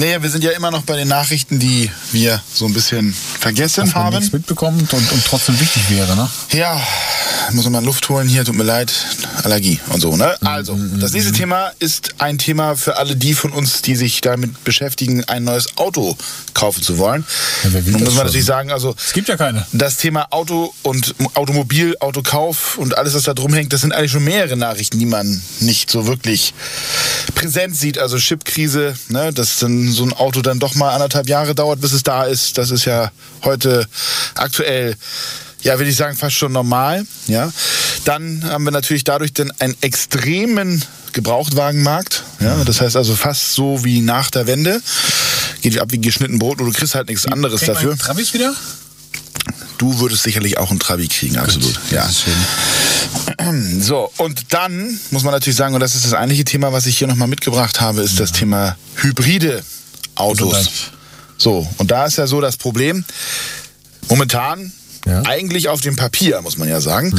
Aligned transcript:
Naja, 0.00 0.22
wir 0.22 0.30
sind 0.30 0.42
ja 0.42 0.52
immer 0.52 0.70
noch 0.70 0.80
bei 0.84 0.96
den 0.96 1.08
Nachrichten, 1.08 1.58
die 1.58 1.90
wir 2.10 2.40
so 2.54 2.64
ein 2.64 2.72
bisschen 2.72 3.12
vergessen 3.12 3.94
haben. 3.94 4.16
nichts 4.16 4.32
mitbekommt 4.32 4.94
und, 4.94 5.12
und 5.12 5.24
trotzdem 5.26 5.60
wichtig 5.60 5.90
wäre, 5.90 6.16
ne? 6.16 6.26
Ja, 6.52 6.80
muss 7.54 7.64
man 7.64 7.72
mal 7.74 7.84
Luft 7.84 8.08
holen 8.08 8.28
hier, 8.28 8.44
tut 8.44 8.56
mir 8.56 8.64
leid, 8.64 8.92
Allergie 9.42 9.80
und 9.88 10.00
so, 10.00 10.16
ne? 10.16 10.36
Also, 10.42 10.78
das 10.98 11.12
nächste 11.12 11.32
Thema 11.32 11.72
ist 11.78 12.14
ein 12.18 12.38
Thema 12.38 12.76
für 12.76 12.96
alle 12.96 13.16
die 13.16 13.34
von 13.34 13.52
uns, 13.52 13.82
die 13.82 13.96
sich 13.96 14.20
damit 14.20 14.64
beschäftigen, 14.64 15.24
ein 15.24 15.44
neues 15.44 15.76
Auto 15.78 16.16
kaufen 16.54 16.82
zu 16.82 16.98
wollen. 16.98 17.24
Ja, 17.64 17.70
Nun 17.70 17.82
muss 17.84 18.00
man 18.00 18.06
schon? 18.08 18.16
natürlich 18.26 18.44
sagen, 18.44 18.70
also 18.72 18.94
Es 19.04 19.12
gibt 19.12 19.28
ja 19.28 19.36
keine. 19.36 19.66
das 19.72 19.96
Thema 19.96 20.26
Auto 20.30 20.74
und 20.82 21.14
Automobil, 21.34 21.96
Autokauf 22.00 22.78
und 22.78 22.96
alles, 22.98 23.14
was 23.14 23.22
da 23.24 23.34
drum 23.34 23.52
hängt, 23.54 23.72
das 23.72 23.80
sind 23.82 23.92
eigentlich 23.92 24.12
schon 24.12 24.24
mehrere 24.24 24.56
Nachrichten, 24.56 24.98
die 24.98 25.06
man 25.06 25.40
nicht 25.60 25.90
so 25.90 26.06
wirklich 26.06 26.54
präsent 27.34 27.76
sieht. 27.76 27.98
Also 27.98 28.18
Chipkrise, 28.18 28.94
ne, 29.08 29.32
dass 29.32 29.58
dann 29.58 29.90
so 29.90 30.04
ein 30.04 30.12
Auto 30.12 30.42
dann 30.42 30.58
doch 30.58 30.74
mal 30.74 30.90
anderthalb 30.94 31.28
Jahre 31.28 31.54
dauert, 31.54 31.80
bis 31.80 31.92
es 31.92 32.02
da 32.02 32.24
ist. 32.24 32.58
Das 32.58 32.70
ist 32.70 32.84
ja 32.84 33.10
heute 33.44 33.86
aktuell, 34.34 34.96
ja, 35.62 35.78
will 35.78 35.88
ich 35.88 35.96
sagen, 35.96 36.16
fast 36.16 36.36
schon 36.36 36.52
normal. 36.52 37.06
Ja, 37.26 37.52
dann 38.04 38.44
haben 38.44 38.64
wir 38.64 38.70
natürlich 38.70 39.04
dadurch 39.04 39.32
dann 39.32 39.52
einen 39.58 39.76
extremen 39.80 40.84
Gebrauchtwagenmarkt. 41.12 42.24
Ja, 42.40 42.64
das 42.64 42.80
heißt 42.80 42.96
also 42.96 43.14
fast 43.14 43.54
so 43.54 43.84
wie 43.84 44.00
nach 44.00 44.30
der 44.30 44.46
Wende. 44.46 44.80
Geht 45.60 45.78
ab 45.78 45.88
wie 45.90 46.00
geschnitten 46.00 46.38
Brot 46.38 46.60
und 46.60 46.66
du 46.66 46.72
kriegst 46.72 46.94
halt 46.94 47.08
nichts 47.08 47.26
anderes 47.26 47.60
Kriegt 47.60 47.76
dafür. 47.76 47.96
Travis 47.96 48.32
wieder? 48.32 48.54
Du 49.78 49.98
würdest 49.98 50.22
sicherlich 50.22 50.58
auch 50.58 50.70
einen 50.70 50.78
Trabi 50.78 51.08
kriegen, 51.08 51.38
absolut. 51.38 51.80
Ja. 51.90 52.08
Schön. 52.10 52.34
So, 53.80 54.12
und 54.18 54.52
dann 54.52 55.00
muss 55.10 55.22
man 55.22 55.32
natürlich 55.32 55.56
sagen, 55.56 55.74
und 55.74 55.80
das 55.80 55.94
ist 55.94 56.04
das 56.04 56.12
eigentliche 56.12 56.44
Thema, 56.44 56.72
was 56.72 56.86
ich 56.86 56.98
hier 56.98 57.08
nochmal 57.08 57.26
mitgebracht 57.26 57.80
habe, 57.80 58.02
ist 58.02 58.20
das 58.20 58.30
Thema 58.32 58.76
hybride 58.96 59.64
Autos. 60.14 60.50
Gesundheit. 60.50 60.72
So, 61.38 61.68
und 61.78 61.90
da 61.90 62.04
ist 62.04 62.18
ja 62.18 62.26
so 62.26 62.40
das 62.40 62.58
Problem, 62.58 63.04
momentan, 64.08 64.72
Ja. 65.06 65.22
eigentlich 65.22 65.68
auf 65.68 65.80
dem 65.80 65.96
Papier, 65.96 66.40
muss 66.42 66.58
man 66.58 66.68
ja 66.68 66.80
sagen, 66.80 67.18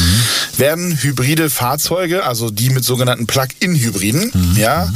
werden 0.58 0.98
hybride 1.02 1.50
Fahrzeuge, 1.50 2.24
also 2.24 2.52
die 2.52 2.70
mit 2.70 2.86
sogenannten 2.86 3.26
Plug-in-Hybriden, 3.28 4.56
ja, 4.56 4.92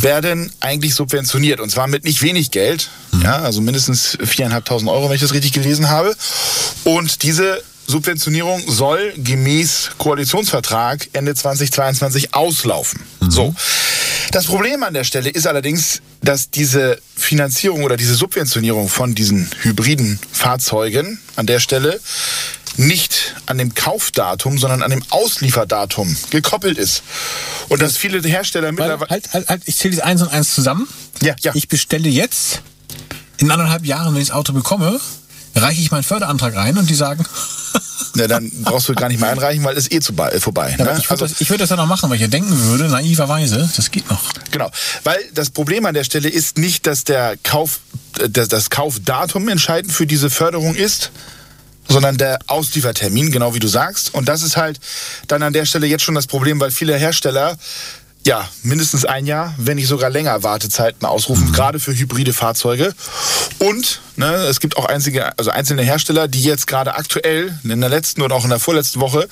werden 0.00 0.52
eigentlich 0.60 0.94
subventioniert. 0.94 1.60
Und 1.60 1.70
zwar 1.70 1.86
mit 1.86 2.04
nicht 2.04 2.22
wenig 2.22 2.50
Geld, 2.50 2.90
ja, 3.22 3.38
also 3.38 3.60
mindestens 3.60 4.18
4.500 4.18 4.90
Euro, 4.90 5.08
wenn 5.08 5.14
ich 5.14 5.22
das 5.22 5.32
richtig 5.32 5.52
gelesen 5.52 5.88
habe. 5.88 6.14
Und 6.84 7.22
diese 7.22 7.62
Subventionierung 7.86 8.62
soll 8.68 9.12
gemäß 9.16 9.90
Koalitionsvertrag 9.98 11.08
Ende 11.12 11.34
2022 11.34 12.34
auslaufen. 12.34 13.00
So. 13.28 13.54
Das 14.30 14.46
Problem 14.46 14.82
an 14.84 14.94
der 14.94 15.04
Stelle 15.04 15.28
ist 15.28 15.46
allerdings, 15.46 16.00
dass 16.22 16.50
diese 16.50 17.00
Finanzierung 17.16 17.82
oder 17.84 17.96
diese 17.96 18.14
Subventionierung 18.14 18.88
von 18.88 19.14
diesen 19.14 19.48
hybriden 19.62 20.18
Fahrzeugen 20.32 21.18
an 21.36 21.46
der 21.46 21.60
Stelle 21.60 22.00
nicht 22.76 23.34
an 23.46 23.58
dem 23.58 23.74
Kaufdatum, 23.74 24.58
sondern 24.58 24.82
an 24.82 24.90
dem 24.90 25.02
Auslieferdatum 25.10 26.16
gekoppelt 26.30 26.78
ist. 26.78 27.02
Und 27.68 27.82
dass 27.82 27.96
viele 27.96 28.20
Hersteller 28.26 28.68
Weil, 28.68 28.72
mittlerweile... 28.72 29.10
halt, 29.10 29.32
halt, 29.32 29.48
halt, 29.48 29.62
ich 29.66 29.76
zähle 29.76 29.94
jetzt 29.94 30.02
eins 30.02 30.22
und 30.22 30.28
eins 30.28 30.54
zusammen. 30.54 30.88
Ja, 31.20 31.34
ja. 31.40 31.52
Ich 31.54 31.68
bestelle 31.68 32.08
jetzt, 32.08 32.62
in 33.38 33.50
anderthalb 33.50 33.84
Jahren, 33.84 34.14
wenn 34.14 34.22
ich 34.22 34.28
das 34.28 34.36
Auto 34.36 34.52
bekomme, 34.52 35.00
reiche 35.54 35.80
ich 35.80 35.90
meinen 35.90 36.04
Förderantrag 36.04 36.56
ein 36.56 36.78
und 36.78 36.88
die 36.88 36.94
sagen, 36.94 37.24
Na, 38.14 38.26
dann 38.26 38.50
brauchst 38.62 38.88
du 38.88 38.94
gar 38.94 39.08
nicht 39.08 39.20
mehr 39.20 39.30
einreichen, 39.30 39.62
weil 39.64 39.76
es 39.76 39.90
eh 39.90 40.00
zu, 40.00 40.12
bei- 40.12 40.38
vorbei. 40.40 40.74
ja, 40.78 40.84
ne? 40.84 40.96
ich 40.98 41.08
würde 41.08 41.26
das, 41.28 41.40
ich 41.40 41.48
würd 41.48 41.60
das 41.60 41.70
ja 41.70 41.76
noch 41.76 41.86
machen, 41.86 42.08
weil 42.10 42.16
ich 42.16 42.22
ja 42.22 42.28
denken 42.28 42.58
würde, 42.64 42.88
naiverweise, 42.88 43.70
das 43.76 43.90
geht 43.90 44.10
noch. 44.10 44.20
Genau, 44.50 44.70
weil 45.04 45.18
das 45.34 45.50
Problem 45.50 45.86
an 45.86 45.94
der 45.94 46.04
Stelle 46.04 46.28
ist 46.28 46.58
nicht, 46.58 46.86
dass 46.86 47.04
der 47.04 47.36
Kauf, 47.42 47.80
äh, 48.18 48.28
dass 48.28 48.48
das 48.48 48.70
Kaufdatum 48.70 49.48
entscheidend 49.48 49.92
für 49.92 50.06
diese 50.06 50.30
Förderung 50.30 50.74
ist, 50.74 51.10
sondern 51.88 52.16
der 52.18 52.38
Ausliefertermin, 52.46 53.32
genau 53.32 53.54
wie 53.54 53.58
du 53.58 53.68
sagst. 53.68 54.14
Und 54.14 54.28
das 54.28 54.42
ist 54.42 54.56
halt 54.56 54.78
dann 55.26 55.42
an 55.42 55.52
der 55.52 55.64
Stelle 55.66 55.86
jetzt 55.86 56.02
schon 56.04 56.14
das 56.14 56.26
Problem, 56.26 56.60
weil 56.60 56.70
viele 56.70 56.96
Hersteller 56.96 57.56
ja 58.26 58.48
mindestens 58.62 59.04
ein 59.04 59.26
Jahr, 59.26 59.54
wenn 59.56 59.76
nicht 59.76 59.88
sogar 59.88 60.10
länger 60.10 60.42
Wartezeiten 60.42 61.06
ausrufen, 61.06 61.52
gerade 61.52 61.80
für 61.80 61.94
hybride 61.94 62.32
Fahrzeuge. 62.32 62.94
Und 63.58 64.00
ne, 64.16 64.26
es 64.46 64.60
gibt 64.60 64.76
auch 64.76 64.84
einzige, 64.84 65.36
also 65.38 65.50
einzelne 65.50 65.82
Hersteller, 65.82 66.28
die 66.28 66.42
jetzt 66.42 66.66
gerade 66.66 66.94
aktuell 66.94 67.58
in 67.64 67.80
der 67.80 67.90
letzten 67.90 68.22
oder 68.22 68.36
auch 68.36 68.44
in 68.44 68.50
der 68.50 68.60
vorletzten 68.60 69.00
Woche 69.00 69.28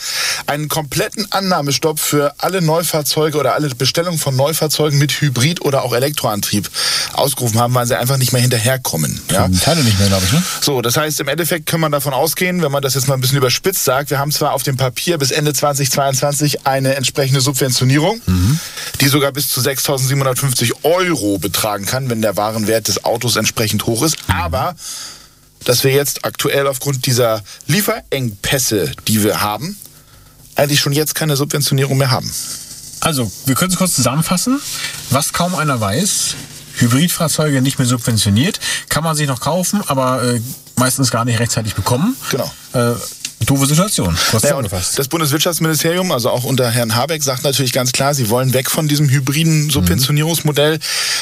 einen 0.46 0.68
kompletten 0.68 1.30
Annahmestopp 1.30 2.00
für 2.00 2.34
alle 2.38 2.62
Neufahrzeuge 2.62 3.38
oder 3.38 3.54
alle 3.54 3.68
Bestellungen 3.74 4.18
von 4.18 4.34
Neufahrzeugen 4.36 4.98
mit 4.98 5.12
Hybrid 5.20 5.60
oder 5.62 5.84
auch 5.84 5.92
Elektroantrieb 5.92 6.70
ausgerufen 7.12 7.58
haben, 7.58 7.74
weil 7.74 7.86
sie 7.86 7.98
einfach 7.98 8.16
nicht 8.16 8.32
mehr 8.32 8.42
hinterherkommen. 8.42 9.20
Ja? 9.30 9.48
Teile 9.48 9.84
nicht 9.84 9.98
mehr, 9.98 10.08
glaube 10.08 10.24
ich, 10.24 10.32
ne? 10.32 10.42
So, 10.60 10.82
das 10.82 10.96
heißt, 10.96 11.20
im 11.20 11.28
Endeffekt 11.28 11.66
kann 11.66 11.80
man 11.80 11.92
davon 11.92 12.14
ausgehen, 12.14 12.62
wenn 12.62 12.72
man 12.72 12.82
das 12.82 12.94
jetzt 12.94 13.08
mal 13.08 13.14
ein 13.14 13.20
bisschen 13.20 13.38
überspitzt 13.38 13.84
sagt, 13.84 14.10
wir 14.10 14.18
haben 14.18 14.32
zwar 14.32 14.52
auf 14.52 14.62
dem 14.62 14.76
Papier 14.76 15.18
bis 15.18 15.30
Ende 15.30 15.52
2022 15.52 16.66
eine 16.66 16.94
entsprechende 16.94 17.40
Subventionierung, 17.40 18.20
die 19.00 19.08
sogar 19.08 19.32
bis 19.32 19.48
zu 19.48 19.60
6.750 19.60 20.84
Euro 20.84 21.38
betragen 21.38 21.86
kann, 21.86 22.10
wenn 22.10 22.22
der 22.22 22.36
Warenwert 22.36 22.88
des 22.88 23.04
Autos 23.04 23.36
entsprechend 23.36 23.86
hoch 23.86 24.02
ist, 24.02 24.16
aber 24.28 24.74
dass 25.64 25.84
wir 25.84 25.92
jetzt 25.92 26.24
aktuell 26.24 26.66
aufgrund 26.66 27.06
dieser 27.06 27.42
Lieferengpässe, 27.66 28.92
die 29.06 29.22
wir 29.22 29.40
haben, 29.42 29.76
eigentlich 30.54 30.80
schon 30.80 30.92
jetzt 30.92 31.14
keine 31.14 31.36
Subventionierung 31.36 31.98
mehr 31.98 32.10
haben. 32.10 32.30
Also, 33.00 33.30
wir 33.46 33.54
können 33.54 33.70
es 33.70 33.78
kurz 33.78 33.94
zusammenfassen. 33.94 34.60
Was 35.10 35.32
kaum 35.32 35.54
einer 35.54 35.80
weiß, 35.80 36.34
Hybridfahrzeuge 36.78 37.62
nicht 37.62 37.78
mehr 37.78 37.86
subventioniert, 37.86 38.58
kann 38.88 39.04
man 39.04 39.16
sich 39.16 39.28
noch 39.28 39.40
kaufen, 39.40 39.82
aber 39.86 40.22
äh, 40.22 40.40
meistens 40.76 41.10
gar 41.10 41.24
nicht 41.24 41.38
rechtzeitig 41.38 41.74
bekommen. 41.74 42.16
Genau. 42.30 42.52
Äh, 42.72 42.94
doofe 43.48 43.66
Situation, 43.66 44.16
Ja, 44.92 44.96
das 44.96 45.08
Bundeswirtschaftsministerium, 45.08 46.12
also 46.12 46.30
auch 46.30 46.44
unter 46.44 46.70
Herrn 46.70 46.94
Habeck, 46.94 47.22
sagt 47.22 47.44
natürlich 47.44 47.72
ganz 47.72 47.92
klar, 47.92 48.14
sie 48.14 48.28
wollen 48.28 48.52
weg 48.52 48.70
von 48.70 48.88
diesem 48.88 49.08
hybriden 49.08 49.70
Subventionierungsmodell, 49.70 50.78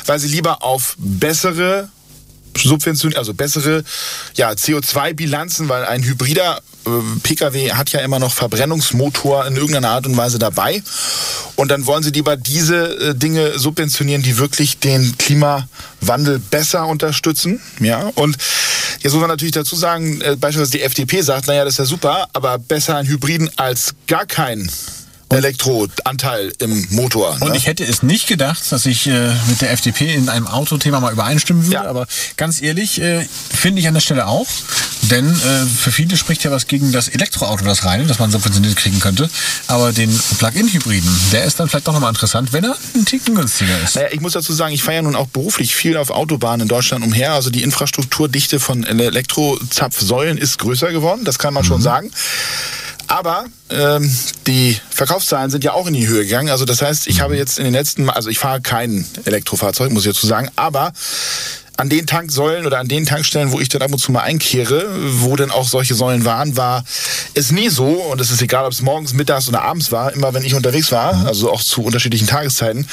weil 0.06 0.18
sie 0.18 0.28
lieber 0.28 0.62
auf 0.62 0.96
bessere 0.98 1.88
Subvention, 2.56 3.14
also 3.14 3.34
bessere 3.34 3.84
ja, 4.34 4.50
CO2-Bilanzen, 4.50 5.68
weil 5.68 5.84
ein 5.84 6.02
hybrider 6.02 6.60
Pkw 7.22 7.72
hat 7.72 7.90
ja 7.90 8.00
immer 8.00 8.18
noch 8.18 8.32
Verbrennungsmotor 8.32 9.46
in 9.46 9.56
irgendeiner 9.56 9.90
Art 9.90 10.06
und 10.06 10.16
Weise 10.16 10.38
dabei. 10.38 10.82
Und 11.56 11.70
dann 11.70 11.86
wollen 11.86 12.02
sie 12.02 12.10
lieber 12.10 12.36
diese 12.36 13.10
äh, 13.10 13.14
Dinge 13.14 13.58
subventionieren, 13.58 14.22
die 14.22 14.38
wirklich 14.38 14.78
den 14.78 15.16
Klimawandel 15.18 16.38
besser 16.38 16.86
unterstützen. 16.86 17.60
Ja, 17.80 18.10
und 18.14 18.36
jetzt 19.00 19.12
muss 19.12 19.20
man 19.20 19.30
natürlich 19.30 19.54
dazu 19.54 19.74
sagen, 19.74 20.20
äh, 20.20 20.36
beispielsweise 20.36 20.72
die 20.72 20.82
FDP 20.82 21.22
sagt, 21.22 21.46
naja, 21.48 21.64
das 21.64 21.74
ist 21.74 21.78
ja 21.78 21.84
super, 21.86 22.28
aber 22.32 22.58
besser 22.58 22.96
ein 22.96 23.06
Hybriden 23.06 23.50
als 23.56 23.94
gar 24.06 24.26
kein 24.26 24.70
Elektroanteil 25.30 26.52
im 26.58 26.86
Motor. 26.90 27.36
Und 27.40 27.50
ne? 27.50 27.56
ich 27.56 27.66
hätte 27.66 27.84
es 27.84 28.02
nicht 28.02 28.26
gedacht, 28.26 28.70
dass 28.70 28.86
ich 28.86 29.06
äh, 29.06 29.32
mit 29.48 29.60
der 29.60 29.72
FDP 29.72 30.14
in 30.14 30.28
einem 30.28 30.46
Autothema 30.46 31.00
mal 31.00 31.12
übereinstimmen 31.12 31.64
würde, 31.64 31.74
Ja. 31.74 31.84
aber 31.86 32.06
ganz 32.36 32.62
ehrlich, 32.62 33.00
äh, 33.00 33.26
finde 33.50 33.80
ich 33.80 33.88
an 33.88 33.94
der 33.94 34.00
Stelle 34.00 34.26
auch. 34.26 34.46
Denn 35.02 35.28
äh, 35.28 35.66
für 35.66 35.92
viele 35.92 36.16
spricht 36.16 36.42
ja 36.44 36.50
was 36.50 36.66
gegen 36.66 36.90
das 36.92 37.08
Elektroauto, 37.08 37.64
das 37.64 37.84
reine, 37.84 38.06
das 38.06 38.18
man 38.18 38.30
subventioniert 38.30 38.76
kriegen 38.76 38.98
könnte. 38.98 39.28
Aber 39.68 39.92
den 39.92 40.10
Plug-in-Hybriden, 40.38 41.10
der 41.32 41.44
ist 41.44 41.60
dann 41.60 41.68
vielleicht 41.68 41.86
doch 41.86 41.92
nochmal 41.92 42.10
interessant, 42.10 42.52
wenn 42.52 42.64
er 42.64 42.76
einen 42.94 43.04
Ticken 43.04 43.34
günstiger 43.34 43.80
ist. 43.84 43.94
Naja, 43.96 44.08
ich 44.12 44.20
muss 44.20 44.32
dazu 44.32 44.52
sagen, 44.52 44.74
ich 44.74 44.82
fahre 44.82 44.96
ja 44.96 45.02
nun 45.02 45.14
auch 45.14 45.28
beruflich 45.28 45.74
viel 45.74 45.96
auf 45.96 46.10
Autobahnen 46.10 46.62
in 46.62 46.68
Deutschland 46.68 47.04
umher. 47.04 47.32
Also 47.34 47.50
die 47.50 47.62
Infrastrukturdichte 47.62 48.58
von 48.58 48.84
Elektrozapfsäulen 48.84 50.38
ist 50.38 50.58
größer 50.58 50.90
geworden, 50.92 51.24
das 51.24 51.38
kann 51.38 51.54
man 51.54 51.64
schon 51.64 51.80
sagen. 51.82 52.10
Aber 53.16 53.46
ähm, 53.70 54.14
die 54.46 54.78
Verkaufszahlen 54.90 55.50
sind 55.50 55.64
ja 55.64 55.72
auch 55.72 55.86
in 55.86 55.94
die 55.94 56.06
Höhe 56.06 56.24
gegangen. 56.24 56.50
Also 56.50 56.66
das 56.66 56.82
heißt, 56.82 57.06
ich 57.06 57.22
habe 57.22 57.34
jetzt 57.34 57.58
in 57.58 57.64
den 57.64 57.72
letzten, 57.72 58.10
also 58.10 58.28
ich 58.28 58.38
fahre 58.38 58.60
kein 58.60 59.06
Elektrofahrzeug, 59.24 59.90
muss 59.90 60.04
ich 60.04 60.12
dazu 60.12 60.26
sagen, 60.26 60.50
aber 60.54 60.92
an 61.78 61.88
den 61.88 62.06
Tanksäulen 62.06 62.66
oder 62.66 62.78
an 62.78 62.88
den 62.88 63.06
Tankstellen, 63.06 63.52
wo 63.52 63.60
ich 63.60 63.70
dann 63.70 63.80
ab 63.80 63.90
und 63.90 63.98
zu 63.98 64.12
mal 64.12 64.20
einkehre, 64.20 64.86
wo 65.20 65.34
dann 65.34 65.50
auch 65.50 65.66
solche 65.66 65.94
Säulen 65.94 66.26
waren, 66.26 66.58
war 66.58 66.84
es 67.32 67.52
nie 67.52 67.70
so, 67.70 67.86
und 67.86 68.20
es 68.20 68.30
ist 68.30 68.42
egal, 68.42 68.66
ob 68.66 68.72
es 68.72 68.82
morgens, 68.82 69.14
mittags 69.14 69.48
oder 69.48 69.62
abends 69.62 69.92
war, 69.92 70.12
immer 70.12 70.34
wenn 70.34 70.44
ich 70.44 70.54
unterwegs 70.54 70.92
war, 70.92 71.26
also 71.26 71.50
auch 71.50 71.62
zu 71.62 71.82
unterschiedlichen 71.82 72.26
Tageszeiten, 72.26 72.86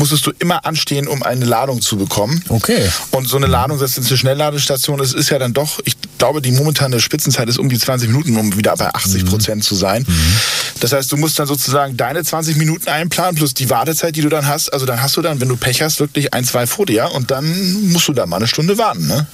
musstest 0.00 0.26
du 0.26 0.32
immer 0.38 0.64
anstehen, 0.64 1.06
um 1.06 1.22
eine 1.22 1.44
Ladung 1.44 1.82
zu 1.82 1.96
bekommen. 1.96 2.42
Okay. 2.48 2.88
Und 3.10 3.28
so 3.28 3.36
eine 3.36 3.46
Ladung, 3.46 3.78
das 3.78 3.98
ist 3.98 4.08
eine 4.08 4.16
Schnellladestation, 4.16 4.98
das 4.98 5.12
ist 5.12 5.30
ja 5.30 5.38
dann 5.38 5.52
doch, 5.52 5.78
ich 5.84 5.94
glaube, 6.18 6.40
die 6.40 6.50
momentane 6.52 7.00
Spitzenzeit 7.00 7.48
ist 7.48 7.58
um 7.58 7.68
die 7.68 7.78
20 7.78 8.08
Minuten, 8.08 8.36
um 8.36 8.56
wieder 8.56 8.74
bei 8.76 8.92
80 8.92 9.26
Prozent 9.26 9.58
mhm. 9.58 9.62
zu 9.62 9.74
sein. 9.74 10.04
Mhm. 10.08 10.36
Das 10.80 10.92
heißt, 10.92 11.12
du 11.12 11.18
musst 11.18 11.38
dann 11.38 11.46
sozusagen 11.46 11.96
deine 11.96 12.24
20 12.24 12.56
Minuten 12.56 12.88
einplanen 12.88 13.36
plus 13.36 13.52
die 13.52 13.68
Wartezeit, 13.68 14.16
die 14.16 14.22
du 14.22 14.30
dann 14.30 14.46
hast. 14.46 14.72
Also 14.72 14.86
dann 14.86 15.02
hast 15.02 15.16
du 15.18 15.22
dann, 15.22 15.40
wenn 15.40 15.48
du 15.48 15.56
Pech 15.56 15.82
hast, 15.82 16.00
wirklich 16.00 16.32
ein, 16.32 16.44
zwei 16.44 16.66
vor 16.66 16.86
dir 16.86 17.10
und 17.12 17.30
dann 17.30 17.90
musst 17.92 18.08
du 18.08 18.14
da 18.14 18.24
mal 18.24 18.36
eine 18.36 18.48
Stunde 18.48 18.78
warten. 18.78 19.06
Ne? 19.06 19.26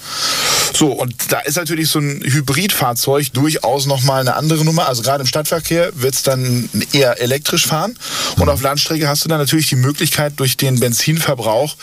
So, 0.76 0.92
und 0.92 1.32
da 1.32 1.38
ist 1.38 1.56
natürlich 1.56 1.88
so 1.88 2.00
ein 2.00 2.20
Hybridfahrzeug 2.22 3.32
durchaus 3.32 3.86
nochmal 3.86 4.20
eine 4.20 4.36
andere 4.36 4.62
Nummer. 4.62 4.86
Also 4.86 5.00
gerade 5.00 5.22
im 5.22 5.26
Stadtverkehr 5.26 5.90
wird 5.94 6.14
es 6.14 6.22
dann 6.22 6.68
eher 6.92 7.18
elektrisch 7.18 7.66
fahren. 7.66 7.98
Und 8.38 8.50
auf 8.50 8.60
Landstrecke 8.60 9.08
hast 9.08 9.24
du 9.24 9.30
dann 9.30 9.38
natürlich 9.38 9.68
die 9.68 9.76
Möglichkeit, 9.76 10.34
durch 10.36 10.58
den 10.58 10.78
Benzinverbrauch 10.78 11.76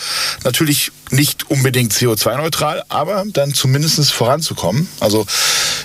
natürlich 0.44 0.92
nicht 1.10 1.50
unbedingt 1.50 1.94
CO2-neutral, 1.94 2.84
aber 2.90 3.24
dann 3.34 3.56
zumindest 3.56 4.12
voranzukommen. 4.12 4.88
Also 5.00 5.26